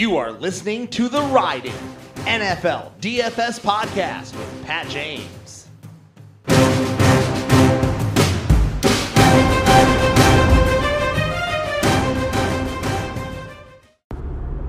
You 0.00 0.16
are 0.16 0.32
listening 0.32 0.88
to 0.92 1.10
the 1.10 1.20
Riding 1.20 1.74
NFL 2.20 2.98
DFS 3.02 3.60
podcast 3.60 4.34
with 4.34 4.64
Pat 4.64 4.88
James. 4.88 5.68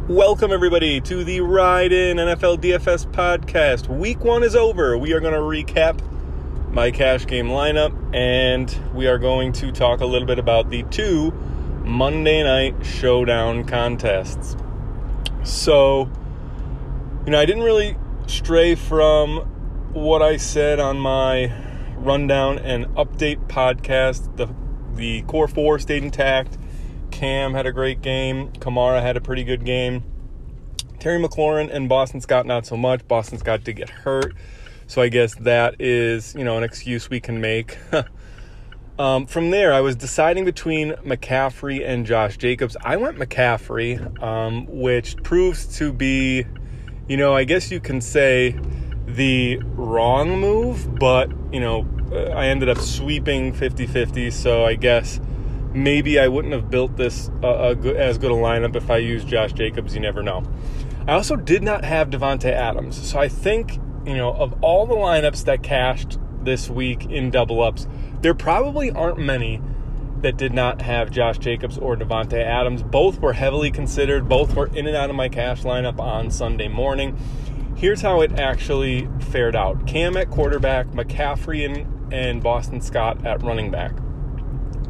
Welcome, 0.10 0.52
everybody, 0.52 1.00
to 1.00 1.24
the 1.24 1.40
Ride 1.40 1.94
In 1.94 2.18
NFL 2.18 2.60
DFS 2.60 3.10
podcast. 3.14 3.88
Week 3.88 4.22
one 4.26 4.44
is 4.44 4.58
over. 4.58 4.98
We 4.98 5.14
are 5.14 5.22
going 5.22 5.34
to 5.34 5.40
recap 5.40 6.02
my 6.74 6.92
cash 6.92 7.26
game 7.26 7.48
lineup 7.48 7.96
and 8.14 8.78
we 8.94 9.08
are 9.08 9.18
going 9.18 9.54
to 9.54 9.72
talk 9.72 10.02
a 10.02 10.06
little 10.06 10.28
bit 10.28 10.40
about 10.40 10.70
the 10.70 10.84
two 10.92 11.32
Monday 11.86 12.44
night 12.44 12.86
showdown 12.86 13.64
contests. 13.64 14.58
So, 15.44 16.10
you 17.26 17.32
know, 17.32 17.40
I 17.40 17.46
didn't 17.46 17.64
really 17.64 17.98
stray 18.28 18.76
from 18.76 19.40
what 19.94 20.22
I 20.22 20.38
said 20.38 20.80
on 20.80 21.00
my 21.00 21.52
rundown 21.98 22.60
and 22.60 22.86
update 22.96 23.48
podcast. 23.48 24.38
The 24.38 24.48
the 24.96 25.24
core 25.24 25.48
four 25.48 25.80
stayed 25.80 26.04
intact. 26.04 26.58
Cam 27.10 27.54
had 27.54 27.66
a 27.66 27.72
great 27.72 28.02
game. 28.02 28.52
Kamara 28.54 29.02
had 29.02 29.18
a 29.18 29.22
pretty 29.22 29.44
good 29.44 29.66
game. 29.66 30.04
Terry 31.00 31.20
McLaurin 31.22 31.74
and 31.74 31.90
Boston 31.90 32.22
Scott 32.22 32.46
not 32.46 32.66
so 32.66 32.78
much. 32.78 33.08
Boston 33.08 33.40
Scott 33.40 33.64
did 33.64 33.78
get 33.78 33.90
hurt, 33.90 34.36
so 34.86 35.02
I 35.02 35.10
guess 35.10 35.34
that 35.36 35.76
is 35.80 36.36
you 36.36 36.44
know 36.44 36.58
an 36.58 36.64
excuse 36.64 37.10
we 37.10 37.20
can 37.20 37.42
make. 37.42 37.78
um, 39.02 39.26
from 39.26 39.50
there, 39.50 39.74
I 39.74 39.82
was 39.82 39.96
deciding 39.96 40.46
between 40.46 40.92
McCaffrey 40.92 41.84
and 41.84 42.06
Josh 42.06 42.38
Jacobs. 42.38 42.78
I 42.82 42.98
went 42.98 43.18
McCaffrey, 43.18 44.22
um, 44.22 44.68
which 44.68 45.18
proves 45.24 45.66
to 45.78 45.92
be, 45.92 46.46
you 47.08 47.18
know, 47.18 47.36
I 47.36 47.44
guess 47.44 47.72
you 47.72 47.80
can 47.80 48.00
say 48.00 48.56
the 49.08 49.58
wrong 49.64 50.40
move, 50.40 51.00
but 51.00 51.32
you 51.52 51.60
know, 51.60 51.88
I 52.14 52.46
ended 52.50 52.70
up 52.70 52.78
sweeping 52.78 53.54
50-50, 53.54 54.32
so 54.32 54.66
I 54.66 54.76
guess 54.76 55.20
maybe 55.74 56.20
I 56.20 56.28
wouldn't 56.28 56.54
have 56.54 56.70
built 56.70 56.96
this 56.96 57.32
uh, 57.42 57.74
good, 57.74 57.96
as 57.96 58.20
good 58.20 58.32
a 58.32 58.36
lineup 58.36 58.76
if 58.76 58.92
I 58.92 58.98
used 58.98 59.28
Josh 59.28 59.54
Jacobs. 59.54 59.96
You 59.96 60.02
never 60.02 60.22
know. 60.22 60.44
I 61.08 61.14
also 61.14 61.36
did 61.36 61.64
not 61.64 61.84
have 61.84 62.12
Davante 62.12 62.52
Adams, 62.52 63.02
so 63.10 63.18
I 63.18 63.30
think 63.30 63.80
you 64.06 64.16
know 64.16 64.32
of 64.32 64.54
all 64.62 64.86
the 64.86 64.94
lineups 64.94 65.46
that 65.46 65.64
cashed 65.64 66.20
this 66.44 66.70
week 66.70 67.06
in 67.06 67.32
double 67.32 67.62
ups, 67.62 67.88
there 68.22 68.34
probably 68.34 68.92
aren't 68.92 69.18
many 69.18 69.62
that 70.22 70.38
did 70.38 70.54
not 70.54 70.82
have 70.82 71.10
Josh 71.10 71.40
Jacobs 71.40 71.78
or 71.78 71.96
Davante 71.96 72.42
Adams. 72.44 72.84
Both 72.84 73.20
were 73.20 73.34
heavily 73.34 73.72
considered. 73.72 74.30
Both 74.30 74.56
were 74.56 74.68
in 74.68 74.88
and 74.88 74.96
out 74.96 75.10
of 75.10 75.16
my 75.16 75.30
cash 75.30 75.64
lineup 75.64 76.00
on 76.00 76.30
Sunday 76.30 76.68
morning. 76.68 77.18
Here's 77.76 78.02
how 78.02 78.22
it 78.22 78.40
actually 78.40 79.10
fared 79.20 79.56
out: 79.56 79.88
Cam 79.88 80.16
at 80.18 80.30
quarterback, 80.30 80.88
McCaffrey 80.88 81.66
and, 81.66 82.14
and 82.14 82.44
Boston 82.44 82.82
Scott 82.82 83.26
at 83.26 83.42
running 83.42 83.72
back. 83.72 83.94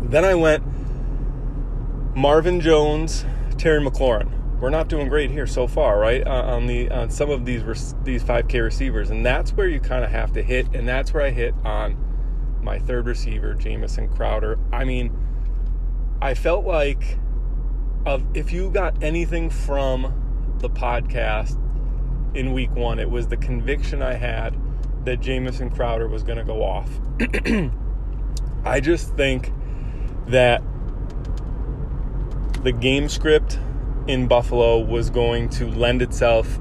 Then 0.02 0.26
I 0.26 0.36
went 0.36 0.64
Marvin 2.16 2.60
Jones, 2.60 3.26
Terry 3.58 3.82
McLaurin. 3.82 4.60
We're 4.60 4.70
not 4.70 4.90
doing 4.90 5.08
great 5.08 5.32
here 5.32 5.48
so 5.48 5.66
far, 5.66 5.98
right? 5.98 6.26
Uh, 6.26 6.44
on 6.44 6.68
the 6.68 6.92
on 6.92 7.10
some 7.10 7.30
of 7.30 7.46
these 7.46 7.64
these 8.04 8.24
5K 8.24 8.62
receivers, 8.62 9.10
and 9.10 9.26
that's 9.26 9.54
where 9.54 9.68
you 9.68 9.80
kind 9.80 10.04
of 10.04 10.12
have 10.12 10.34
to 10.34 10.44
hit, 10.44 10.76
and 10.76 10.88
that's 10.88 11.14
where 11.14 11.24
I 11.24 11.30
hit 11.30 11.56
on 11.64 12.11
my 12.64 12.80
third 12.80 13.06
receiver, 13.06 13.54
Jamison 13.54 14.08
Crowder. 14.10 14.58
I 14.72 14.84
mean, 14.84 15.16
I 16.22 16.34
felt 16.34 16.66
like 16.66 17.18
of 18.06 18.24
if 18.36 18.52
you 18.52 18.70
got 18.72 19.04
anything 19.04 19.50
from 19.50 20.58
the 20.60 20.70
podcast 20.70 21.58
in 22.36 22.54
week 22.54 22.72
one, 22.72 23.00
it 23.00 23.10
was 23.10 23.28
the 23.28 23.38
conviction 23.38 24.02
I 24.02 24.14
had 24.14 24.56
that 25.06 25.20
Jamison 25.20 25.70
Crowder 25.70 26.08
was 26.08 26.24
going 26.24 26.38
to 26.38 26.44
go 26.44 26.64
off. 26.64 26.90
I 28.66 28.80
just 28.80 29.16
think 29.16 29.52
that 30.28 30.64
the 32.64 32.72
game 32.72 33.10
script 33.10 33.60
in 34.08 34.28
Buffalo 34.28 34.80
was 34.80 35.10
going 35.10 35.50
to 35.50 35.68
lend 35.70 36.02
itself 36.02 36.60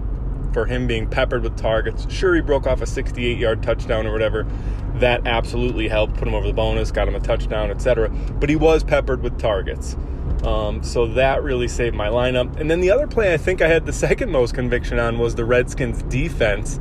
for 0.52 0.66
him 0.66 0.86
being 0.86 1.08
peppered 1.08 1.42
with 1.42 1.56
targets. 1.56 2.06
Sure, 2.12 2.34
he 2.34 2.40
broke 2.40 2.66
off 2.66 2.80
a 2.82 2.86
68 2.86 3.38
yard 3.38 3.62
touchdown 3.62 4.06
or 4.06 4.12
whatever. 4.12 4.46
That 4.94 5.26
absolutely 5.26 5.88
helped 5.88 6.14
put 6.14 6.26
him 6.26 6.34
over 6.34 6.46
the 6.46 6.52
bonus, 6.52 6.90
got 6.90 7.08
him 7.08 7.14
a 7.14 7.20
touchdown, 7.20 7.70
etc. 7.70 8.08
But 8.08 8.48
he 8.48 8.56
was 8.56 8.84
peppered 8.84 9.22
with 9.22 9.38
targets. 9.38 9.96
Um, 10.44 10.82
so 10.82 11.06
that 11.06 11.42
really 11.42 11.68
saved 11.68 11.94
my 11.94 12.08
lineup. 12.08 12.58
And 12.58 12.70
then 12.70 12.80
the 12.80 12.90
other 12.90 13.06
play 13.06 13.34
I 13.34 13.36
think 13.36 13.60
I 13.60 13.68
had 13.68 13.86
the 13.86 13.92
second 14.06 14.30
most 14.30 14.54
conviction 14.54 14.98
on 14.98 15.18
was 15.18 15.34
the 15.34 15.44
Redskins 15.44 16.02
defense. 16.04 16.80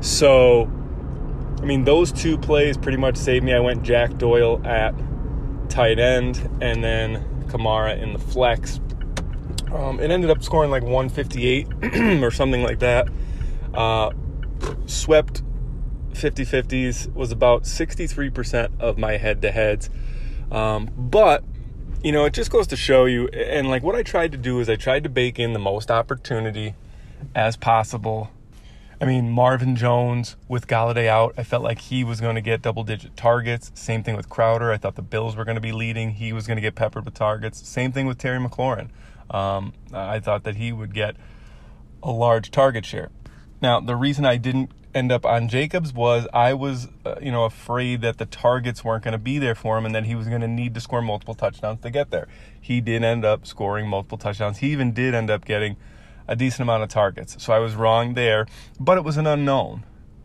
So, 0.00 0.70
I 1.60 1.64
mean, 1.64 1.84
those 1.84 2.12
two 2.12 2.36
plays 2.38 2.76
pretty 2.76 2.98
much 2.98 3.16
saved 3.16 3.44
me. 3.44 3.54
I 3.54 3.60
went 3.60 3.82
Jack 3.82 4.18
Doyle 4.18 4.64
at 4.66 4.94
tight 5.68 5.98
end 5.98 6.48
and 6.60 6.82
then 6.82 7.24
Kamara 7.48 8.00
in 8.00 8.12
the 8.12 8.18
flex. 8.18 8.80
Um, 9.76 10.00
it 10.00 10.10
ended 10.10 10.30
up 10.30 10.42
scoring 10.42 10.70
like 10.70 10.82
158 10.82 12.22
or 12.22 12.30
something 12.30 12.62
like 12.62 12.78
that. 12.78 13.08
Uh, 13.74 14.10
swept 14.86 15.42
50 16.14 16.44
50s, 16.44 17.12
was 17.12 17.30
about 17.30 17.64
63% 17.64 18.80
of 18.80 18.96
my 18.96 19.18
head 19.18 19.42
to 19.42 19.50
heads. 19.50 19.90
Um, 20.50 20.90
but, 20.96 21.44
you 22.02 22.12
know, 22.12 22.24
it 22.24 22.32
just 22.32 22.50
goes 22.50 22.66
to 22.68 22.76
show 22.76 23.04
you. 23.04 23.28
And 23.28 23.68
like 23.68 23.82
what 23.82 23.94
I 23.94 24.02
tried 24.02 24.32
to 24.32 24.38
do 24.38 24.60
is 24.60 24.68
I 24.68 24.76
tried 24.76 25.02
to 25.04 25.10
bake 25.10 25.38
in 25.38 25.52
the 25.52 25.58
most 25.58 25.90
opportunity 25.90 26.74
as 27.34 27.56
possible 27.56 28.30
I 28.98 29.04
mean, 29.04 29.30
Marvin 29.30 29.76
Jones 29.76 30.36
with 30.48 30.66
Golladay 30.66 31.06
out, 31.06 31.34
I 31.36 31.42
felt 31.42 31.62
like 31.62 31.80
he 31.80 32.02
was 32.02 32.18
going 32.18 32.34
to 32.36 32.40
get 32.40 32.62
double 32.62 32.82
digit 32.82 33.14
targets. 33.14 33.70
Same 33.74 34.02
thing 34.02 34.16
with 34.16 34.30
Crowder. 34.30 34.72
I 34.72 34.78
thought 34.78 34.94
the 34.94 35.02
Bills 35.02 35.36
were 35.36 35.44
going 35.44 35.56
to 35.56 35.60
be 35.60 35.72
leading. 35.72 36.12
He 36.12 36.32
was 36.32 36.46
going 36.46 36.56
to 36.56 36.62
get 36.62 36.76
peppered 36.76 37.04
with 37.04 37.12
targets. 37.12 37.68
Same 37.68 37.92
thing 37.92 38.06
with 38.06 38.16
Terry 38.16 38.38
McLaurin. 38.38 38.88
Um, 39.30 39.72
I 39.92 40.20
thought 40.20 40.44
that 40.44 40.56
he 40.56 40.72
would 40.72 40.94
get 40.94 41.16
a 42.02 42.10
large 42.10 42.50
target 42.50 42.84
share. 42.84 43.10
Now, 43.60 43.80
the 43.80 43.96
reason 43.96 44.24
I 44.24 44.36
didn't 44.36 44.70
end 44.94 45.12
up 45.12 45.26
on 45.26 45.48
Jacobs 45.48 45.92
was 45.92 46.26
I 46.32 46.54
was, 46.54 46.88
uh, 47.04 47.16
you 47.20 47.30
know, 47.30 47.44
afraid 47.44 48.00
that 48.00 48.16
the 48.16 48.24
targets 48.24 48.82
weren't 48.82 49.04
going 49.04 49.12
to 49.12 49.18
be 49.18 49.38
there 49.38 49.54
for 49.54 49.76
him 49.76 49.84
and 49.84 49.94
that 49.94 50.06
he 50.06 50.14
was 50.14 50.26
going 50.26 50.40
to 50.40 50.48
need 50.48 50.72
to 50.74 50.80
score 50.80 51.02
multiple 51.02 51.34
touchdowns 51.34 51.80
to 51.82 51.90
get 51.90 52.10
there. 52.10 52.28
He 52.58 52.80
did 52.80 53.04
end 53.04 53.24
up 53.24 53.46
scoring 53.46 53.88
multiple 53.88 54.16
touchdowns. 54.16 54.58
He 54.58 54.72
even 54.72 54.92
did 54.92 55.14
end 55.14 55.30
up 55.30 55.44
getting 55.44 55.76
a 56.26 56.34
decent 56.34 56.62
amount 56.62 56.82
of 56.82 56.88
targets. 56.88 57.42
So 57.42 57.52
I 57.52 57.58
was 57.58 57.74
wrong 57.74 58.14
there, 58.14 58.46
but 58.80 58.96
it 58.96 59.04
was 59.04 59.16
an 59.16 59.26
unknown, 59.26 59.84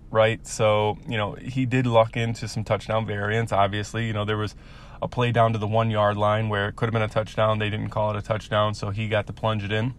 right? 0.10 0.46
So, 0.48 0.98
you 1.08 1.18
know, 1.18 1.34
he 1.34 1.66
did 1.66 1.86
luck 1.86 2.16
into 2.16 2.48
some 2.48 2.64
touchdown 2.64 3.06
variance. 3.06 3.52
Obviously, 3.52 4.08
you 4.08 4.14
know, 4.14 4.26
there 4.26 4.38
was 4.38 4.56
a 5.02 5.08
play 5.08 5.32
down 5.32 5.54
to 5.54 5.60
the 5.60 5.68
one 5.68 5.90
yard 5.90 6.18
line 6.18 6.50
where 6.50 6.70
it 6.70 6.76
could 6.76 6.86
have 6.86 6.94
been 6.94 7.02
a 7.02 7.08
touchdown. 7.08 7.60
They 7.60 7.70
didn't 7.70 7.90
call 7.90 8.12
it 8.12 8.18
a 8.18 8.22
touchdown, 8.22 8.74
so 8.74 8.90
he 8.90 9.08
got 9.08 9.28
to 9.28 9.34
plunge 9.34 9.64
it 9.64 9.72
in. 9.72 9.94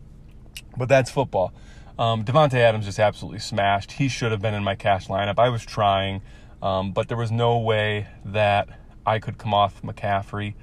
But 0.76 0.88
that's 0.88 1.10
football. 1.10 1.52
Um, 1.98 2.24
Davante 2.24 2.54
Adams 2.54 2.86
just 2.86 2.98
absolutely 2.98 3.40
smashed. 3.40 3.92
He 3.92 4.08
should 4.08 4.32
have 4.32 4.40
been 4.40 4.54
in 4.54 4.64
my 4.64 4.74
cash 4.74 5.08
lineup. 5.08 5.38
I 5.38 5.48
was 5.48 5.64
trying, 5.64 6.22
um, 6.62 6.92
but 6.92 7.08
there 7.08 7.16
was 7.16 7.30
no 7.30 7.58
way 7.58 8.06
that 8.24 8.68
I 9.04 9.18
could 9.18 9.38
come 9.38 9.52
off 9.52 9.82
McCaffrey. 9.82 10.54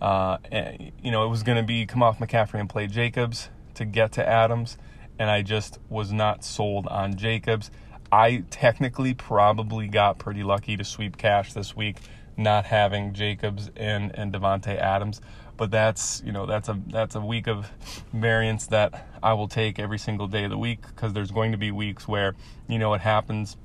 Uh, 0.00 0.38
and, 0.50 0.92
you 1.02 1.10
know, 1.10 1.24
it 1.24 1.28
was 1.28 1.42
going 1.42 1.58
to 1.58 1.64
be 1.64 1.86
come 1.86 2.02
off 2.02 2.18
McCaffrey 2.18 2.60
and 2.60 2.68
play 2.68 2.86
Jacobs 2.86 3.50
to 3.74 3.84
get 3.84 4.12
to 4.12 4.26
Adams, 4.26 4.78
and 5.18 5.30
I 5.30 5.42
just 5.42 5.78
was 5.88 6.12
not 6.12 6.44
sold 6.44 6.86
on 6.86 7.16
Jacobs. 7.16 7.70
I 8.12 8.44
technically 8.50 9.14
probably 9.14 9.88
got 9.88 10.18
pretty 10.18 10.42
lucky 10.42 10.76
to 10.76 10.84
sweep 10.84 11.16
cash 11.16 11.52
this 11.52 11.76
week, 11.76 11.96
not 12.40 12.64
having 12.64 13.12
Jacobs 13.12 13.70
and 13.76 14.10
and 14.18 14.32
Davante 14.32 14.76
Adams. 14.76 15.20
But 15.56 15.70
that's 15.70 16.22
you 16.24 16.32
know 16.32 16.46
that's 16.46 16.68
a 16.68 16.80
that's 16.88 17.14
a 17.14 17.20
week 17.20 17.46
of 17.46 17.70
variance 18.12 18.66
that 18.68 19.06
I 19.22 19.34
will 19.34 19.48
take 19.48 19.78
every 19.78 19.98
single 19.98 20.26
day 20.26 20.44
of 20.44 20.50
the 20.50 20.58
week 20.58 20.80
because 20.86 21.12
there's 21.12 21.30
going 21.30 21.52
to 21.52 21.58
be 21.58 21.70
weeks 21.70 22.08
where 22.08 22.34
you 22.66 22.78
know 22.78 22.94
it 22.94 23.02
happens 23.02 23.56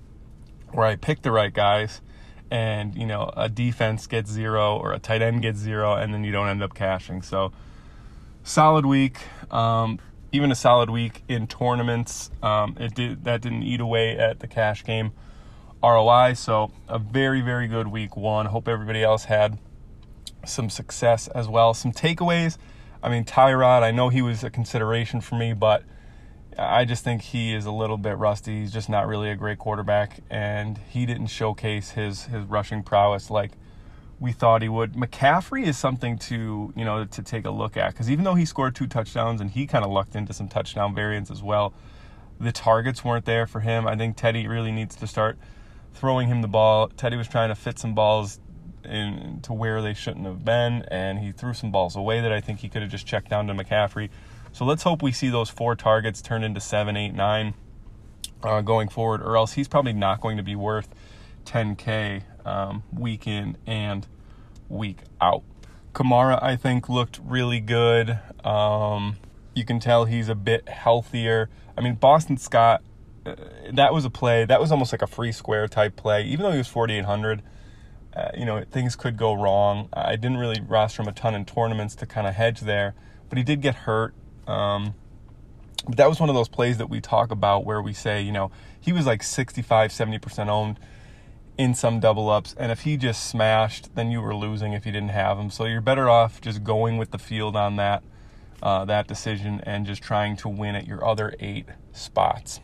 where 0.72 0.86
I 0.86 0.98
pick 0.98 1.22
the 1.22 1.32
right 1.32 1.54
guys 1.54 2.02
and 2.52 2.96
you 2.96 3.06
know 3.06 3.32
a 3.38 3.48
defense 3.48 4.08
gets 4.08 4.30
zero 4.30 4.78
or 4.78 4.92
a 4.92 5.00
tight 5.00 5.22
end 5.22 5.42
gets 5.42 5.58
zero 5.58 5.94
and 5.94 6.14
then 6.14 6.24
you 6.24 6.34
don't 6.34 6.50
end 6.50 6.62
up 6.62 6.74
cashing. 6.74 7.22
So 7.22 7.54
solid 8.44 8.86
week. 8.86 9.20
Um, 9.50 10.00
even 10.34 10.52
a 10.52 10.56
solid 10.56 10.90
week 10.90 11.24
in 11.30 11.48
tournaments. 11.48 12.30
Um, 12.44 12.76
it 12.78 12.94
did 12.94 13.24
that 13.24 13.42
didn't 13.42 13.64
eat 13.64 13.80
away 13.80 14.18
at 14.18 14.42
the 14.42 14.48
cash 14.48 14.84
game 14.84 15.14
ROI. 15.86 16.34
So 16.34 16.72
a 16.88 16.98
very 16.98 17.42
very 17.42 17.68
good 17.68 17.88
week 17.88 18.18
one. 18.18 18.48
Hope 18.48 18.68
everybody 18.68 19.04
else 19.04 19.26
had 19.26 19.60
some 20.46 20.70
success 20.70 21.28
as 21.30 21.48
well. 21.48 21.74
Some 21.74 21.92
takeaways. 21.92 22.58
I 23.04 23.10
mean 23.10 23.24
Tyrod. 23.24 23.84
I 23.84 23.92
know 23.92 24.10
he 24.10 24.22
was 24.22 24.44
a 24.44 24.50
consideration 24.50 25.22
for 25.22 25.36
me, 25.36 25.54
but 25.54 25.84
I 26.58 26.86
just 26.86 27.04
think 27.04 27.22
he 27.22 27.54
is 27.54 27.66
a 27.66 27.72
little 27.72 27.98
bit 27.98 28.18
rusty. 28.18 28.62
He's 28.62 28.72
just 28.72 28.90
not 28.90 29.08
really 29.08 29.30
a 29.30 29.36
great 29.36 29.60
quarterback, 29.60 30.22
and 30.30 30.78
he 30.90 31.06
didn't 31.06 31.28
showcase 31.28 31.92
his 31.92 32.26
his 32.26 32.46
rushing 32.46 32.82
prowess 32.82 33.30
like 33.30 33.52
we 34.20 34.32
thought 34.32 34.62
he 34.62 34.70
would. 34.70 34.94
McCaffrey 34.94 35.66
is 35.66 35.78
something 35.78 36.18
to 36.20 36.74
you 36.76 36.86
know 36.86 37.06
to 37.06 37.22
take 37.22 37.46
a 37.46 37.52
look 37.52 37.78
at 37.78 37.92
because 37.92 38.10
even 38.10 38.24
though 38.24 38.36
he 38.36 38.46
scored 38.46 38.76
two 38.76 38.88
touchdowns 38.88 39.42
and 39.42 39.52
he 39.52 39.68
kind 39.68 39.84
of 39.84 39.92
lucked 39.92 40.16
into 40.16 40.34
some 40.34 40.48
touchdown 40.48 40.96
variance 40.96 41.30
as 41.30 41.44
well, 41.44 41.74
the 42.40 42.52
targets 42.52 43.04
weren't 43.04 43.26
there 43.26 43.46
for 43.46 43.60
him. 43.60 43.88
I 43.88 43.96
think 43.96 44.16
Teddy 44.16 44.48
really 44.48 44.72
needs 44.72 44.96
to 44.96 45.08
start 45.08 45.38
throwing 45.96 46.28
him 46.28 46.42
the 46.42 46.48
ball. 46.48 46.90
Teddy 46.90 47.18
was 47.18 47.28
trying 47.28 47.50
to 47.50 47.56
fit 47.56 47.80
some 47.80 47.96
balls 47.96 48.40
in 48.84 49.40
to 49.42 49.54
where 49.54 49.82
they 49.82 49.94
shouldn't 49.94 50.26
have 50.26 50.46
been, 50.46 50.84
and 50.90 51.20
he 51.20 51.32
threw 51.32 51.54
some 51.54 51.72
balls 51.72 51.96
away 51.96 52.22
that 52.22 52.32
I 52.32 52.42
think 52.42 52.60
he 52.60 52.70
could 52.70 52.82
have 52.82 52.92
just 52.92 53.08
checked 53.08 53.30
down 53.30 53.48
to 53.48 53.54
McCaffrey. 53.54 54.10
So 54.52 54.64
let's 54.64 54.84
hope 54.84 55.02
we 55.02 55.12
see 55.12 55.30
those 55.30 55.50
four 55.50 55.76
targets 55.76 56.22
turn 56.22 56.44
into 56.44 56.62
seven, 56.62 56.96
eight, 56.96 57.14
nine 57.14 57.56
uh, 58.44 58.62
going 58.62 58.90
forward, 58.90 59.22
or 59.22 59.36
else 59.36 59.54
he's 59.54 59.68
probably 59.68 59.94
not 59.94 60.22
going 60.22 60.38
to 60.38 60.44
be 60.44 60.56
worth 60.56 60.90
10K 61.46 62.24
um, 62.46 62.84
week 62.94 63.28
in 63.28 63.58
and 63.66 64.08
week 64.70 65.00
out. 65.20 65.44
Kamara, 65.94 66.42
I 66.42 66.56
think, 66.56 66.90
looked 66.90 67.20
really 67.24 67.60
good. 67.60 68.20
Um, 68.44 69.18
you 69.54 69.66
can 69.66 69.80
tell 69.80 70.06
he's 70.06 70.30
a 70.30 70.36
bit 70.36 70.68
healthier. 70.70 71.50
I 71.78 71.82
mean, 71.82 71.96
Boston 71.96 72.38
Scott, 72.38 72.84
that 73.74 73.94
was 73.94 74.06
a 74.06 74.10
play. 74.10 74.46
That 74.46 74.60
was 74.62 74.72
almost 74.72 74.92
like 74.92 75.02
a 75.02 75.08
free 75.08 75.32
square 75.32 75.68
type 75.68 75.96
play. 75.96 76.24
Even 76.24 76.44
though 76.44 76.52
he 76.52 76.58
was 76.58 76.68
4,800, 76.68 77.42
uh, 78.16 78.30
you 78.38 78.46
know, 78.46 78.64
things 78.72 78.96
could 78.96 79.18
go 79.18 79.34
wrong. 79.34 79.90
I 79.94 80.16
didn't 80.16 80.38
really 80.38 80.62
roster 80.62 81.02
him 81.02 81.08
a 81.08 81.12
ton 81.12 81.36
in 81.36 81.46
tournaments 81.46 81.96
to 81.96 82.06
kind 82.06 82.28
of 82.28 82.36
hedge 82.36 82.62
there, 82.62 82.96
but 83.30 83.38
he 83.38 83.44
did 83.44 83.62
get 83.62 83.76
hurt. 83.76 84.14
Um, 84.48 84.94
but 85.86 85.98
that 85.98 86.10
was 86.10 86.20
one 86.20 86.30
of 86.30 86.36
those 86.36 86.48
plays 86.48 86.78
that 86.78 86.90
we 86.90 87.02
talk 87.02 87.32
about 87.32 87.66
where 87.66 87.82
we 87.82 87.94
say, 87.94 88.22
you 88.22 88.32
know, 88.32 88.52
he 88.80 88.94
was 88.94 89.06
like 89.06 89.24
65, 89.24 89.92
70% 89.92 90.48
owned 90.48 90.80
in 91.58 91.74
some 91.74 92.00
double 92.00 92.30
ups. 92.30 92.56
And 92.58 92.72
if 92.72 92.82
he 92.82 92.98
just 92.98 93.26
smashed, 93.26 93.96
then 93.96 94.12
you 94.12 94.22
were 94.22 94.36
losing 94.36 94.74
if 94.74 94.86
you 94.86 94.92
didn't 94.92 95.10
have 95.10 95.38
him. 95.38 95.50
So 95.50 95.66
you're 95.66 95.82
better 95.82 96.10
off 96.10 96.42
just 96.42 96.64
going 96.64 96.98
with 96.98 97.12
the 97.12 97.20
field 97.20 97.56
on 97.56 97.76
that 97.78 98.04
uh, 98.64 98.86
that 98.86 99.08
decision 99.08 99.62
and 99.64 99.86
just 99.86 100.02
trying 100.02 100.36
to 100.38 100.50
win 100.50 100.76
at 100.76 100.88
your 100.88 101.06
other 101.06 101.36
eight 101.40 101.68
spots. 101.92 102.60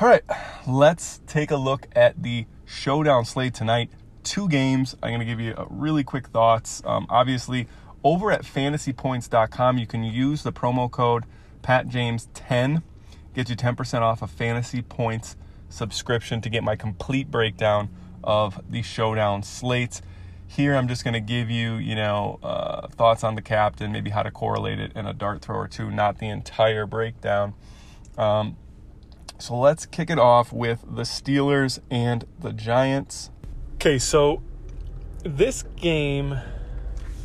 All 0.00 0.06
right, 0.06 0.22
let's 0.64 1.20
take 1.26 1.50
a 1.50 1.56
look 1.56 1.88
at 1.96 2.22
the 2.22 2.46
showdown 2.64 3.24
slate 3.24 3.52
tonight. 3.52 3.90
Two 4.22 4.48
games. 4.48 4.94
I'm 5.02 5.10
going 5.10 5.18
to 5.18 5.26
give 5.26 5.40
you 5.40 5.54
a 5.56 5.66
really 5.68 6.04
quick 6.04 6.28
thoughts. 6.28 6.80
Um, 6.84 7.08
obviously, 7.10 7.66
over 8.04 8.30
at 8.30 8.42
fantasypoints.com, 8.42 9.76
you 9.76 9.88
can 9.88 10.04
use 10.04 10.44
the 10.44 10.52
promo 10.52 10.88
code 10.88 11.24
PatJames10. 11.62 12.84
Gets 13.34 13.50
you 13.50 13.56
10% 13.56 14.00
off 14.02 14.22
a 14.22 14.28
fantasy 14.28 14.82
points 14.82 15.34
subscription 15.68 16.40
to 16.42 16.48
get 16.48 16.62
my 16.62 16.76
complete 16.76 17.28
breakdown 17.28 17.88
of 18.22 18.62
the 18.70 18.82
showdown 18.82 19.42
slates. 19.42 20.00
Here, 20.46 20.76
I'm 20.76 20.86
just 20.86 21.02
going 21.02 21.14
to 21.14 21.20
give 21.20 21.50
you, 21.50 21.74
you 21.74 21.96
know, 21.96 22.38
uh, 22.44 22.86
thoughts 22.86 23.24
on 23.24 23.34
the 23.34 23.42
captain, 23.42 23.90
maybe 23.90 24.10
how 24.10 24.22
to 24.22 24.30
correlate 24.30 24.78
it 24.78 24.92
in 24.94 25.06
a 25.06 25.12
dart 25.12 25.42
throw 25.42 25.56
or 25.56 25.66
two, 25.66 25.90
not 25.90 26.18
the 26.18 26.28
entire 26.28 26.86
breakdown. 26.86 27.54
Um, 28.16 28.56
so 29.38 29.56
let's 29.56 29.86
kick 29.86 30.10
it 30.10 30.18
off 30.18 30.52
with 30.52 30.84
the 30.88 31.02
Steelers 31.02 31.80
and 31.90 32.24
the 32.38 32.52
Giants. 32.52 33.30
Okay, 33.74 33.98
so 33.98 34.42
this 35.22 35.64
game 35.76 36.38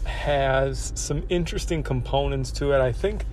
has 0.06 0.94
some 0.95 1.24
interesting 1.30 1.83
components 1.83 2.51
to 2.51 2.74
it. 2.74 2.80
I 2.80 2.92
think 2.92 3.25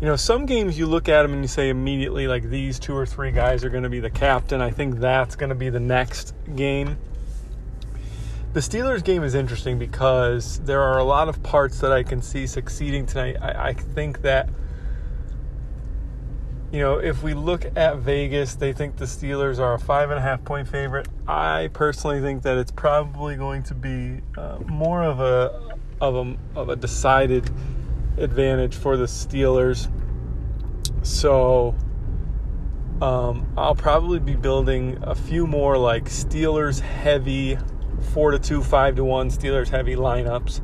you 0.00 0.06
know, 0.06 0.16
some 0.16 0.44
games 0.44 0.78
you 0.78 0.86
look 0.86 1.08
at 1.08 1.22
them 1.22 1.32
and 1.32 1.42
you 1.42 1.48
say 1.48 1.70
immediately, 1.70 2.28
like, 2.28 2.42
these 2.50 2.78
two 2.78 2.94
or 2.94 3.06
three 3.06 3.30
guys 3.30 3.64
are 3.64 3.70
going 3.70 3.82
to 3.82 3.88
be 3.88 4.00
the 4.00 4.10
captain. 4.10 4.60
I 4.60 4.70
think 4.70 4.98
that's 4.98 5.36
going 5.36 5.48
to 5.48 5.54
be 5.54 5.70
the 5.70 5.80
next 5.80 6.34
game. 6.54 6.98
The 8.52 8.60
Steelers 8.60 9.02
game 9.02 9.22
is 9.22 9.34
interesting 9.34 9.78
because 9.78 10.58
there 10.60 10.82
are 10.82 10.98
a 10.98 11.04
lot 11.04 11.30
of 11.30 11.42
parts 11.42 11.80
that 11.80 11.92
I 11.92 12.02
can 12.02 12.20
see 12.20 12.46
succeeding 12.46 13.06
tonight. 13.06 13.36
I, 13.40 13.68
I 13.68 13.72
think 13.72 14.20
that, 14.20 14.50
you 16.72 16.80
know, 16.80 16.98
if 16.98 17.22
we 17.22 17.34
look 17.34 17.64
at 17.76 17.98
Vegas, 17.98 18.54
they 18.54 18.72
think 18.72 18.96
the 18.96 19.04
Steelers 19.04 19.58
are 19.58 19.74
a 19.74 19.78
five 19.78 20.10
and 20.10 20.18
a 20.18 20.22
half 20.22 20.44
point 20.44 20.68
favorite. 20.68 21.08
I 21.26 21.70
personally 21.72 22.20
think 22.20 22.42
that 22.42 22.58
it's 22.58 22.72
probably 22.72 23.36
going 23.36 23.62
to 23.64 23.74
be 23.74 24.20
uh, 24.36 24.58
more 24.66 25.04
of 25.04 25.20
a 25.20 25.76
of 26.00 26.16
a 26.16 26.36
of 26.58 26.68
a 26.68 26.76
decided 26.76 27.48
advantage 28.18 28.74
for 28.74 28.96
the 28.96 29.04
Steelers. 29.04 29.90
So 31.02 31.74
um, 33.00 33.46
I'll 33.56 33.74
probably 33.74 34.18
be 34.18 34.34
building 34.34 34.98
a 35.02 35.14
few 35.14 35.46
more 35.46 35.78
like 35.78 36.06
Steelers 36.06 36.80
heavy, 36.80 37.58
four 38.12 38.32
to 38.32 38.38
two, 38.38 38.62
five 38.62 38.96
to 38.96 39.04
one 39.04 39.30
Steelers 39.30 39.68
heavy 39.68 39.94
lineups 39.94 40.60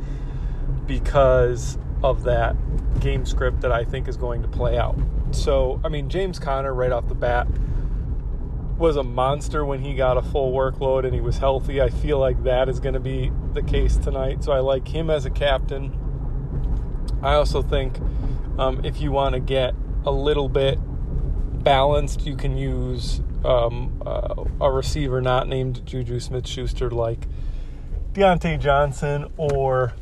because 0.86 1.78
of 2.02 2.24
that 2.24 2.56
game 3.00 3.24
script 3.26 3.60
that 3.60 3.72
I 3.72 3.84
think 3.84 4.08
is 4.08 4.16
going 4.16 4.42
to 4.42 4.48
play 4.48 4.78
out. 4.78 4.98
So 5.30 5.80
I 5.84 5.88
mean, 5.88 6.08
James 6.08 6.38
Conner 6.38 6.74
right 6.74 6.92
off 6.92 7.08
the 7.08 7.14
bat 7.14 7.46
was 8.78 8.96
a 8.96 9.02
monster 9.02 9.64
when 9.64 9.80
he 9.80 9.94
got 9.94 10.16
a 10.16 10.22
full 10.22 10.52
workload 10.52 11.04
and 11.04 11.14
he 11.14 11.20
was 11.20 11.38
healthy. 11.38 11.80
I 11.80 11.88
feel 11.88 12.18
like 12.18 12.42
that 12.44 12.68
is 12.68 12.80
going 12.80 12.94
to 12.94 13.00
be 13.00 13.30
the 13.52 13.62
case 13.62 13.96
tonight. 13.96 14.42
So 14.42 14.52
I 14.52 14.58
like 14.58 14.88
him 14.88 15.08
as 15.08 15.24
a 15.24 15.30
captain. 15.30 15.96
I 17.22 17.34
also 17.34 17.62
think 17.62 18.00
um, 18.58 18.84
if 18.84 19.00
you 19.00 19.12
want 19.12 19.34
to 19.34 19.40
get 19.40 19.74
a 20.04 20.10
little 20.10 20.48
bit 20.48 20.78
balanced, 21.62 22.26
you 22.26 22.34
can 22.34 22.56
use 22.56 23.20
um, 23.44 24.02
uh, 24.04 24.44
a 24.60 24.70
receiver 24.70 25.20
not 25.20 25.48
named 25.48 25.86
Juju 25.86 26.18
Smith 26.18 26.46
Schuster 26.46 26.90
like 26.90 27.28
Diontae 28.12 28.58
Johnson 28.58 29.32
or 29.36 29.92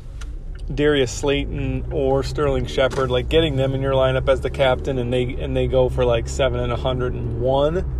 Darius 0.75 1.11
Slayton 1.11 1.91
or 1.91 2.23
Sterling 2.23 2.65
Shepard, 2.65 3.11
like 3.11 3.29
getting 3.29 3.55
them 3.55 3.73
in 3.73 3.81
your 3.81 3.93
lineup 3.93 4.29
as 4.29 4.41
the 4.41 4.49
captain, 4.49 4.97
and 4.97 5.11
they 5.11 5.35
and 5.35 5.55
they 5.55 5.67
go 5.67 5.89
for 5.89 6.05
like 6.05 6.27
seven 6.27 6.59
and 6.59 6.71
a 6.71 6.77
hundred 6.77 7.13
and 7.13 7.41
one. 7.41 7.97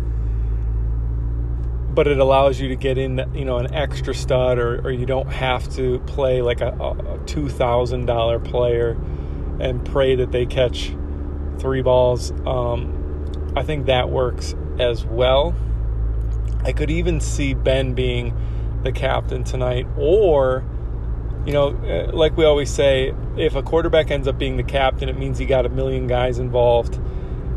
But 1.94 2.06
it 2.06 2.18
allows 2.18 2.58
you 2.58 2.68
to 2.68 2.76
get 2.76 2.96
in, 2.96 3.18
you 3.34 3.44
know, 3.44 3.58
an 3.58 3.74
extra 3.74 4.14
stud, 4.14 4.58
or, 4.58 4.80
or 4.80 4.90
you 4.90 5.04
don't 5.04 5.28
have 5.28 5.68
to 5.74 5.98
play 6.00 6.40
like 6.40 6.62
a, 6.62 6.68
a 6.68 7.20
two 7.26 7.48
thousand 7.48 8.06
dollar 8.06 8.38
player 8.38 8.96
and 9.60 9.84
pray 9.84 10.16
that 10.16 10.32
they 10.32 10.46
catch 10.46 10.94
three 11.58 11.82
balls. 11.82 12.30
Um, 12.46 13.52
I 13.54 13.62
think 13.62 13.86
that 13.86 14.08
works 14.08 14.54
as 14.80 15.04
well. 15.04 15.54
I 16.64 16.72
could 16.72 16.90
even 16.90 17.20
see 17.20 17.54
Ben 17.54 17.92
being 17.92 18.34
the 18.82 18.92
captain 18.92 19.44
tonight, 19.44 19.86
or, 19.96 20.64
you 21.46 21.52
know, 21.52 21.70
uh, 21.70 22.12
like 22.12 22.36
we 22.36 22.44
always 22.44 22.70
say, 22.70 23.14
if 23.36 23.54
a 23.54 23.62
quarterback 23.62 24.10
ends 24.10 24.28
up 24.28 24.38
being 24.38 24.56
the 24.56 24.62
captain, 24.62 25.08
it 25.08 25.18
means 25.18 25.38
he 25.38 25.46
got 25.46 25.66
a 25.66 25.68
million 25.68 26.06
guys 26.06 26.38
involved, 26.38 27.00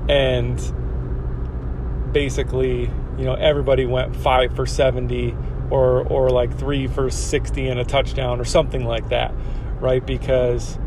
and 0.10 0.58
basically, 2.12 2.90
you 3.18 3.26
know, 3.26 3.34
everybody 3.34 3.86
went 3.86 4.16
five 4.16 4.56
for 4.56 4.66
70 4.66 5.36
or, 5.70 6.04
or 6.04 6.30
like 6.30 6.58
three 6.58 6.88
for 6.88 7.10
60 7.10 7.68
and 7.68 7.80
a 7.80 7.86
touchdown 7.86 8.40
or 8.40 8.46
something 8.46 8.86
like 8.86 9.10
that, 9.10 9.34
right? 9.80 10.06
Because 10.06 10.80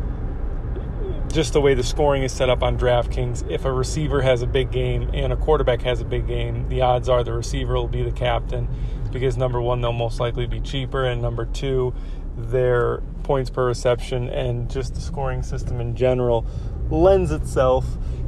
just 1.31 1.53
the 1.53 1.61
way 1.61 1.73
the 1.73 1.83
scoring 1.83 2.23
is 2.23 2.31
set 2.31 2.49
up 2.49 2.63
on 2.63 2.77
DraftKings, 2.77 3.49
if 3.49 3.65
a 3.65 3.71
receiver 3.71 4.21
has 4.21 4.41
a 4.41 4.47
big 4.47 4.71
game 4.71 5.09
and 5.13 5.31
a 5.31 5.37
quarterback 5.37 5.81
has 5.83 6.01
a 6.01 6.05
big 6.05 6.27
game, 6.27 6.67
the 6.69 6.81
odds 6.81 7.07
are 7.07 7.23
the 7.23 7.33
receiver 7.33 7.75
will 7.75 7.87
be 7.87 8.03
the 8.03 8.11
captain 8.11 8.67
because 9.11 9.37
number 9.37 9.61
one, 9.61 9.81
they'll 9.81 9.91
most 9.91 10.19
likely 10.19 10.45
be 10.45 10.59
cheaper, 10.59 11.05
and 11.05 11.21
number 11.21 11.45
two, 11.45 11.93
their 12.39 13.01
points 13.23 13.49
per 13.49 13.65
reception 13.65 14.29
and 14.29 14.69
just 14.69 14.95
the 14.95 15.01
scoring 15.01 15.43
system 15.43 15.79
in 15.79 15.95
general 15.95 16.45
lends 16.89 17.31
itself 17.31 17.85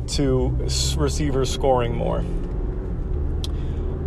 to 0.08 0.50
receivers 0.98 1.52
scoring 1.52 1.96
more. 1.96 2.20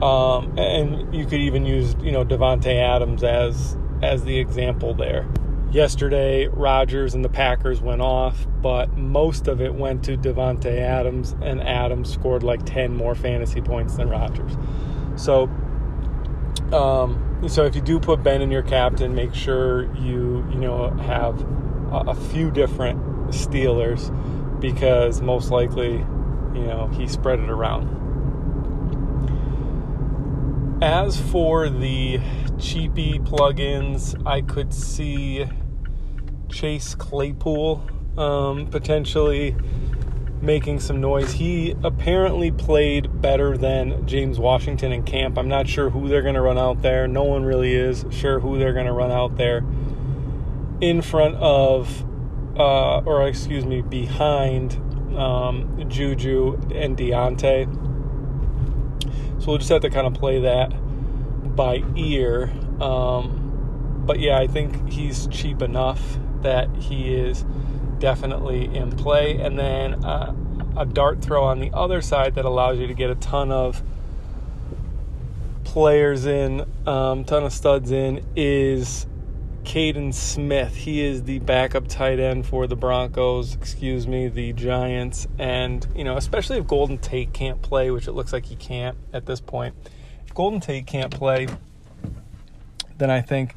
Um, 0.02 0.58
and 0.58 1.14
you 1.14 1.24
could 1.24 1.40
even 1.40 1.64
use, 1.64 1.96
you 2.00 2.12
know, 2.12 2.24
Davante 2.24 2.76
Adams 2.76 3.22
as 3.24 3.76
as 4.02 4.24
the 4.24 4.38
example 4.38 4.94
there. 4.94 5.26
Yesterday, 5.70 6.46
Rodgers 6.46 7.14
and 7.14 7.24
the 7.24 7.28
Packers 7.28 7.80
went 7.80 8.00
off, 8.00 8.46
but 8.62 8.96
most 8.96 9.48
of 9.48 9.60
it 9.60 9.74
went 9.74 10.04
to 10.04 10.16
Davante 10.16 10.78
Adams, 10.78 11.34
and 11.42 11.60
Adams 11.60 12.12
scored 12.12 12.44
like 12.44 12.64
10 12.64 12.96
more 12.96 13.14
fantasy 13.14 13.60
points 13.60 13.96
than 13.96 14.08
Rodgers. 14.08 14.52
So, 15.16 15.50
um, 16.74 17.48
so 17.48 17.64
if 17.64 17.74
you 17.74 17.80
do 17.80 18.00
put 18.00 18.22
Ben 18.22 18.42
in 18.42 18.50
your 18.50 18.62
captain, 18.62 19.14
make 19.14 19.34
sure 19.34 19.84
you 19.96 20.46
you 20.50 20.58
know 20.58 20.90
have 20.90 21.40
a, 21.92 22.10
a 22.10 22.14
few 22.14 22.50
different 22.50 23.00
Steelers 23.28 24.10
because 24.60 25.20
most 25.20 25.50
likely, 25.50 25.92
you 25.92 26.66
know, 26.66 26.88
he 26.94 27.06
spread 27.06 27.38
it 27.38 27.50
around. 27.50 28.02
As 30.82 31.20
for 31.20 31.68
the 31.68 32.20
cheapy 32.58 33.18
plugins, 33.18 34.20
I 34.26 34.40
could 34.40 34.74
see 34.74 35.46
Chase 36.48 36.94
Claypool 36.94 37.88
um, 38.18 38.66
potentially 38.68 39.56
making 40.44 40.80
some 40.80 41.00
noise. 41.00 41.32
He 41.32 41.74
apparently 41.82 42.50
played 42.50 43.20
better 43.20 43.56
than 43.56 44.06
James 44.06 44.38
Washington 44.38 44.92
in 44.92 45.02
camp. 45.02 45.38
I'm 45.38 45.48
not 45.48 45.68
sure 45.68 45.90
who 45.90 46.08
they're 46.08 46.22
going 46.22 46.34
to 46.34 46.42
run 46.42 46.58
out 46.58 46.82
there. 46.82 47.08
No 47.08 47.24
one 47.24 47.44
really 47.44 47.74
is 47.74 48.04
sure 48.10 48.40
who 48.40 48.58
they're 48.58 48.72
going 48.72 48.86
to 48.86 48.92
run 48.92 49.10
out 49.10 49.36
there 49.36 49.64
in 50.80 51.02
front 51.02 51.36
of, 51.36 52.04
uh, 52.58 52.98
or 52.98 53.26
excuse 53.26 53.64
me, 53.64 53.82
behind 53.82 54.74
um, 55.16 55.84
Juju 55.88 56.60
and 56.74 56.96
Diontae. 56.96 57.64
So 59.40 59.48
we'll 59.48 59.58
just 59.58 59.70
have 59.70 59.82
to 59.82 59.90
kind 59.90 60.06
of 60.06 60.14
play 60.14 60.40
that 60.40 60.68
by 61.56 61.82
ear. 61.96 62.52
Um, 62.80 64.02
but 64.06 64.20
yeah, 64.20 64.38
I 64.38 64.46
think 64.46 64.90
he's 64.90 65.26
cheap 65.28 65.62
enough 65.62 66.18
that 66.42 66.74
he 66.76 67.14
is 67.14 67.44
definitely 68.04 68.66
in 68.76 68.90
play. 68.90 69.38
And 69.38 69.58
then 69.58 70.04
uh, 70.04 70.34
a 70.76 70.84
dart 70.84 71.22
throw 71.22 71.42
on 71.42 71.58
the 71.58 71.70
other 71.72 72.02
side 72.02 72.34
that 72.34 72.44
allows 72.44 72.78
you 72.78 72.86
to 72.86 72.92
get 72.92 73.08
a 73.08 73.14
ton 73.14 73.50
of 73.50 73.82
players 75.64 76.26
in, 76.26 76.66
um, 76.86 77.24
ton 77.24 77.44
of 77.44 77.52
studs 77.54 77.90
in 77.90 78.22
is 78.36 79.06
Kaden 79.62 80.12
Smith. 80.12 80.76
He 80.76 81.00
is 81.00 81.22
the 81.22 81.38
backup 81.38 81.88
tight 81.88 82.20
end 82.20 82.44
for 82.44 82.66
the 82.66 82.76
Broncos, 82.76 83.54
excuse 83.54 84.06
me, 84.06 84.28
the 84.28 84.52
Giants. 84.52 85.26
And, 85.38 85.86
you 85.96 86.04
know, 86.04 86.18
especially 86.18 86.58
if 86.58 86.66
Golden 86.66 86.98
Tate 86.98 87.32
can't 87.32 87.62
play, 87.62 87.90
which 87.90 88.06
it 88.06 88.12
looks 88.12 88.34
like 88.34 88.44
he 88.44 88.56
can't 88.56 88.98
at 89.14 89.24
this 89.24 89.40
point. 89.40 89.74
If 90.26 90.34
Golden 90.34 90.60
Tate 90.60 90.86
can't 90.86 91.10
play, 91.10 91.48
then 92.98 93.10
I 93.10 93.22
think, 93.22 93.56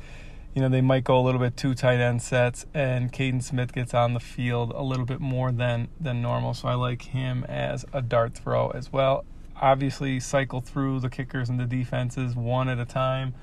you 0.58 0.64
know, 0.64 0.70
they 0.70 0.82
might 0.82 1.04
go 1.04 1.20
a 1.20 1.22
little 1.22 1.40
bit 1.40 1.56
two 1.56 1.76
tight 1.76 2.00
end 2.00 2.20
sets 2.20 2.66
and 2.74 3.14
Kaden 3.14 3.44
Smith 3.44 3.74
gets 3.74 3.94
on 3.94 4.16
the 4.16 4.20
field 4.20 4.72
a 4.76 4.82
little 4.82 5.06
bit 5.06 5.20
more 5.20 5.52
than 5.52 5.88
than 6.02 6.20
normal. 6.20 6.56
So 6.56 6.68
I 6.68 6.74
like 6.74 7.04
him 7.04 7.44
as 7.48 7.86
a 7.94 8.02
dart 8.02 8.34
throw 8.34 8.70
as 8.72 8.92
well. 8.92 9.24
Obviously 9.62 10.20
cycle 10.20 10.60
through 10.60 11.02
the 11.02 11.10
kickers 11.10 11.48
and 11.48 11.60
the 11.60 11.66
defenses 11.66 12.36
one 12.36 12.70
at 12.70 12.80
a 12.80 12.86
time 12.86 13.36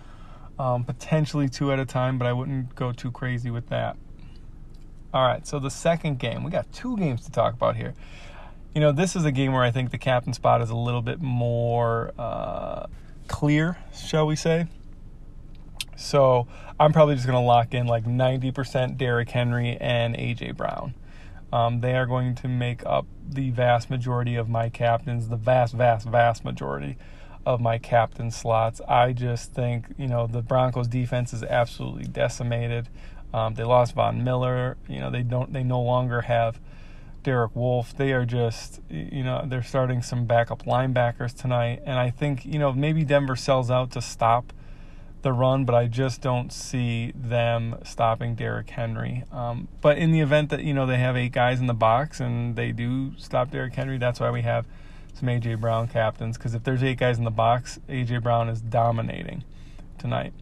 um, 0.59 0.85
potentially 0.85 1.49
two 1.49 1.73
at 1.73 1.78
a 1.78 1.85
time, 1.85 2.18
but 2.18 2.26
I 2.26 2.33
wouldn't 2.33 2.75
go 2.75 2.92
too 2.92 3.11
crazy 3.11 3.50
with 3.50 3.68
that. 3.68 3.97
All 5.12 5.26
right, 5.26 5.47
so 5.47 5.59
the 5.59 5.71
second 5.71 6.18
game, 6.18 6.42
we 6.42 6.50
got 6.50 6.73
two 6.73 6.97
games 6.97 7.25
to 7.25 7.30
talk 7.30 7.54
about 7.54 7.76
here. 7.76 7.94
You 8.75 8.80
know, 8.80 8.90
this 8.90 9.14
is 9.14 9.25
a 9.25 9.30
game 9.30 9.52
where 9.52 9.62
I 9.62 9.71
think 9.71 9.90
the 9.92 9.99
captain 9.99 10.33
spot 10.33 10.61
is 10.61 10.71
a 10.71 10.76
little 10.76 11.02
bit 11.02 11.21
more 11.21 12.12
uh, 12.18 12.87
clear, 13.28 13.78
shall 13.94 14.26
we 14.26 14.35
say. 14.35 14.66
So 15.96 16.46
I'm 16.78 16.92
probably 16.92 17.14
just 17.14 17.26
going 17.26 17.40
to 17.40 17.46
lock 17.46 17.74
in 17.74 17.86
like 17.86 18.04
90% 18.04 18.96
Derrick 18.96 19.30
Henry 19.30 19.76
and 19.76 20.14
AJ 20.14 20.56
Brown. 20.56 20.94
Um, 21.52 21.80
they 21.80 21.94
are 21.94 22.06
going 22.06 22.34
to 22.36 22.48
make 22.48 22.84
up 22.84 23.06
the 23.28 23.50
vast 23.50 23.88
majority 23.88 24.34
of 24.34 24.48
my 24.48 24.68
captains, 24.68 25.28
the 25.28 25.36
vast, 25.36 25.74
vast, 25.74 26.06
vast 26.08 26.44
majority 26.44 26.96
of 27.46 27.60
my 27.60 27.78
captain 27.78 28.30
slots. 28.30 28.80
I 28.88 29.12
just 29.12 29.52
think, 29.52 29.86
you 29.96 30.08
know, 30.08 30.26
the 30.26 30.42
Broncos 30.42 30.88
defense 30.88 31.32
is 31.32 31.42
absolutely 31.44 32.04
decimated. 32.04 32.88
Um, 33.32 33.54
they 33.54 33.64
lost 33.64 33.94
Von 33.94 34.24
Miller. 34.24 34.76
You 34.88 35.00
know, 35.00 35.10
they 35.10 35.22
don't 35.22 35.52
they 35.52 35.62
no 35.62 35.80
longer 35.80 36.22
have 36.22 36.60
Derek 37.22 37.54
Wolfe. 37.54 37.96
They 37.96 38.12
are 38.12 38.24
just, 38.24 38.80
you 38.88 39.24
know, 39.24 39.44
they're 39.46 39.62
starting 39.62 40.02
some 40.02 40.24
backup 40.24 40.64
linebackers 40.64 41.36
tonight. 41.36 41.82
And 41.84 41.98
I 41.98 42.10
think, 42.10 42.44
you 42.44 42.58
know, 42.58 42.72
maybe 42.72 43.04
Denver 43.04 43.36
sells 43.36 43.70
out 43.70 43.90
to 43.92 44.00
stop 44.00 44.52
the 45.25 45.33
run, 45.33 45.64
but 45.64 45.75
I 45.75 45.88
just 45.88 46.21
don't 46.21 46.52
see 46.52 47.12
them 47.16 47.81
stopping 47.85 48.37
Derrick 48.37 48.71
Henry. 48.71 49.25
Um, 49.33 49.66
but 49.81 49.99
in 49.99 50.12
the 50.12 50.21
event 50.21 50.50
that, 50.50 50.62
you 50.62 50.73
know, 50.73 50.87
they 50.87 50.99
have 50.99 51.16
eight 51.16 51.33
guys 51.33 51.59
in 51.59 51.66
the 51.66 51.75
box 51.75 52.21
and 52.21 52.54
they 52.54 52.71
do 52.71 53.19
stop 53.19 53.50
Derrick 53.50 53.75
Henry, 53.75 53.99
that's 53.99 54.21
why 54.21 54.31
we 54.31 54.43
have– 54.43 54.66
some 55.14 55.28
AJ 55.28 55.61
Brown 55.61 55.88
captains 55.88 56.37
because 56.37 56.54
if 56.54 56.64
there's 56.64 56.83
eight 56.83 56.99
guys 56.99 57.19
in 57.19 57.25
the 57.25 57.31
box, 57.31 57.78
AJ 57.88 58.23
Brown 58.23 58.49
is 58.49 58.61
dominating 58.61 59.45
tonight. 59.97 60.33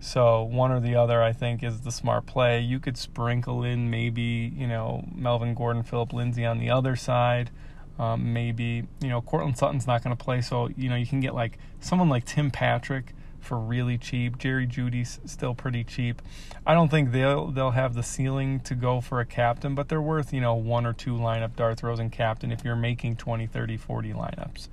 So 0.00 0.42
one 0.42 0.70
or 0.70 0.78
the 0.78 0.94
other, 0.94 1.22
I 1.22 1.32
think, 1.32 1.62
is 1.64 1.80
the 1.80 1.90
smart 1.90 2.26
play. 2.26 2.60
You 2.60 2.78
could 2.78 2.96
sprinkle 2.96 3.64
in 3.64 3.90
maybe 3.90 4.52
you 4.54 4.68
know 4.68 5.04
Melvin 5.12 5.54
Gordon, 5.54 5.82
Philip 5.82 6.12
Lindsay 6.12 6.44
on 6.44 6.58
the 6.58 6.70
other 6.70 6.94
side. 6.94 7.50
Um, 7.98 8.32
maybe 8.32 8.86
you 9.00 9.08
know 9.08 9.20
Courtland 9.22 9.58
Sutton's 9.58 9.86
not 9.86 10.04
going 10.04 10.16
to 10.16 10.22
play, 10.22 10.40
so 10.40 10.68
you 10.76 10.88
know 10.88 10.94
you 10.94 11.06
can 11.06 11.20
get 11.20 11.34
like 11.34 11.58
someone 11.80 12.08
like 12.08 12.24
Tim 12.24 12.50
Patrick 12.50 13.14
for 13.48 13.58
really 13.58 13.96
cheap. 13.96 14.38
Jerry 14.38 14.66
Jeudy's 14.66 15.18
still 15.24 15.54
pretty 15.54 15.82
cheap. 15.82 16.20
I 16.66 16.74
don't 16.74 16.90
think 16.90 17.12
they'll 17.12 17.46
they'll 17.46 17.70
have 17.70 17.94
the 17.94 18.02
ceiling 18.02 18.60
to 18.60 18.74
go 18.74 19.00
for 19.00 19.20
a 19.20 19.24
captain, 19.24 19.74
but 19.74 19.88
they're 19.88 20.02
worth, 20.02 20.32
you 20.34 20.40
know, 20.42 20.54
one 20.54 20.84
or 20.84 20.92
two 20.92 21.14
lineup 21.14 21.56
dart 21.56 21.78
throws 21.78 21.98
and 21.98 22.12
captain 22.12 22.52
if 22.52 22.62
you're 22.62 22.76
making 22.76 23.16
20, 23.16 23.46
30, 23.46 23.76
40 23.78 24.12
lineups. 24.12 24.68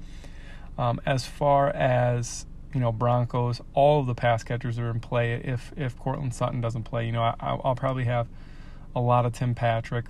Um, 0.78 1.00
as 1.06 1.26
far 1.26 1.70
as 1.70 2.46
you 2.74 2.82
know, 2.82 2.92
Broncos, 2.92 3.62
all 3.74 4.02
of 4.02 4.08
the 4.08 4.14
pass 4.14 4.44
catchers 4.44 4.78
are 4.78 4.90
in 4.90 5.00
play. 5.00 5.34
If 5.36 5.72
if 5.78 5.98
Courtland 5.98 6.34
Sutton 6.34 6.60
doesn't 6.60 6.84
play, 6.84 7.06
you 7.06 7.14
know, 7.14 7.34
I, 7.40 7.54
will 7.54 7.76
probably 7.76 8.04
have 8.04 8.28
a 8.94 9.00
lot 9.00 9.26
of 9.26 9.32
Tim 9.32 9.56
Patrick, 9.56 10.06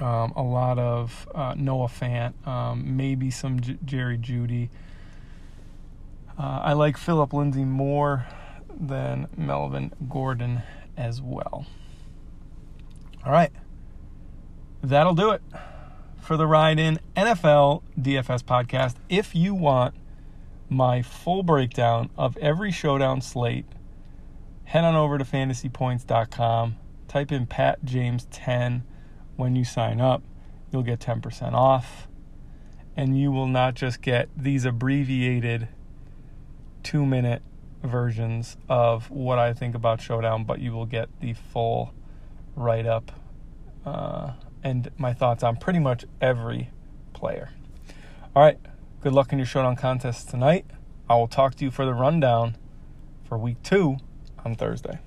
um, 0.00 0.32
a 0.34 0.42
lot 0.42 0.80
of 0.80 1.28
uh, 1.32 1.54
Noah 1.56 1.86
Fant, 1.86 2.44
um, 2.44 2.96
maybe 2.96 3.30
some 3.30 3.60
J- 3.60 3.78
Jerry 3.84 4.18
Jeudy. 4.18 4.68
Uh, 6.38 6.60
I 6.62 6.72
like 6.72 6.96
Philip 6.96 7.32
Lindsay 7.32 7.64
more 7.64 8.26
than 8.78 9.28
Melvin 9.36 9.92
Gordon 10.08 10.62
as 10.96 11.20
well. 11.20 11.66
All 13.24 13.32
right. 13.32 13.52
That'll 14.82 15.14
do 15.14 15.30
it 15.30 15.42
for 16.20 16.36
the 16.36 16.46
Ride 16.46 16.78
In 16.78 16.98
NFL 17.16 17.82
DFS 17.98 18.42
podcast. 18.42 18.96
If 19.08 19.34
you 19.34 19.54
want 19.54 19.94
my 20.68 21.02
full 21.02 21.42
breakdown 21.42 22.10
of 22.16 22.36
every 22.38 22.72
showdown 22.72 23.20
slate, 23.20 23.66
head 24.64 24.84
on 24.84 24.94
over 24.94 25.18
to 25.18 25.24
fantasypoints.com. 25.24 26.76
Type 27.06 27.30
in 27.30 27.46
Pat 27.46 27.84
James 27.84 28.26
10 28.30 28.84
when 29.36 29.54
you 29.54 29.64
sign 29.64 30.00
up. 30.00 30.22
You'll 30.72 30.82
get 30.82 30.98
10% 30.98 31.52
off. 31.52 32.08
And 32.96 33.18
you 33.18 33.30
will 33.30 33.46
not 33.46 33.74
just 33.74 34.00
get 34.00 34.28
these 34.36 34.64
abbreviated 34.64 35.68
two 36.82 37.06
minute 37.06 37.42
versions 37.82 38.56
of 38.68 39.10
what 39.10 39.38
I 39.38 39.52
think 39.52 39.74
about 39.74 40.00
Showdown, 40.00 40.44
but 40.44 40.60
you 40.60 40.72
will 40.72 40.86
get 40.86 41.08
the 41.20 41.34
full 41.34 41.92
write 42.54 42.86
up 42.86 43.12
uh, 43.84 44.32
and 44.62 44.90
my 44.96 45.12
thoughts 45.12 45.42
on 45.42 45.56
pretty 45.56 45.78
much 45.78 46.04
every 46.20 46.70
player. 47.12 47.50
All 48.34 48.42
right, 48.42 48.58
good 49.00 49.12
luck 49.12 49.32
in 49.32 49.38
your 49.38 49.46
Showdown 49.46 49.76
contest 49.76 50.30
tonight. 50.30 50.66
I 51.08 51.16
will 51.16 51.28
talk 51.28 51.56
to 51.56 51.64
you 51.64 51.70
for 51.70 51.84
the 51.84 51.94
rundown 51.94 52.56
for 53.24 53.36
week 53.36 53.62
two 53.62 53.96
on 54.44 54.54
Thursday. 54.54 55.00